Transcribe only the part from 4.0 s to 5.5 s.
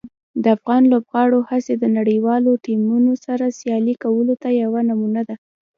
کولو ته یوه نمونه ده.